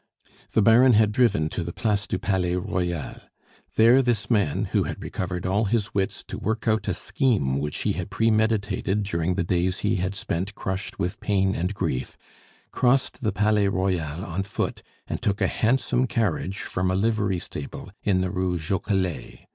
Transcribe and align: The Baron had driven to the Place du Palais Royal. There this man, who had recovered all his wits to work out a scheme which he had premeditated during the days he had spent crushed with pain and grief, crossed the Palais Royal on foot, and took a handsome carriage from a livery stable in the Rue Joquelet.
The 0.53 0.63
Baron 0.63 0.93
had 0.93 1.11
driven 1.11 1.47
to 1.49 1.61
the 1.63 1.71
Place 1.71 2.07
du 2.07 2.17
Palais 2.17 2.55
Royal. 2.55 3.21
There 3.75 4.01
this 4.01 4.31
man, 4.31 4.65
who 4.71 4.85
had 4.85 4.99
recovered 5.03 5.45
all 5.45 5.65
his 5.65 5.93
wits 5.93 6.23
to 6.27 6.39
work 6.39 6.67
out 6.67 6.87
a 6.87 6.93
scheme 6.95 7.59
which 7.59 7.83
he 7.83 7.93
had 7.93 8.09
premeditated 8.09 9.03
during 9.03 9.35
the 9.35 9.43
days 9.43 9.77
he 9.85 9.97
had 9.97 10.15
spent 10.15 10.55
crushed 10.55 10.97
with 10.97 11.19
pain 11.19 11.53
and 11.53 11.75
grief, 11.75 12.17
crossed 12.71 13.21
the 13.21 13.31
Palais 13.31 13.67
Royal 13.67 14.25
on 14.25 14.41
foot, 14.41 14.81
and 15.05 15.21
took 15.21 15.39
a 15.39 15.45
handsome 15.45 16.07
carriage 16.07 16.61
from 16.61 16.89
a 16.89 16.95
livery 16.95 17.37
stable 17.37 17.91
in 18.01 18.21
the 18.21 18.31
Rue 18.31 18.57
Joquelet. 18.57 19.41